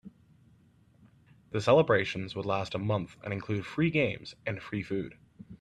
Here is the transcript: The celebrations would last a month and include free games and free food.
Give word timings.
The 1.51 1.61
celebrations 1.61 2.35
would 2.35 2.47
last 2.47 2.73
a 2.73 2.79
month 2.79 3.17
and 3.23 3.31
include 3.31 3.67
free 3.67 3.91
games 3.91 4.33
and 4.47 4.59
free 4.59 4.81
food. 4.81 5.13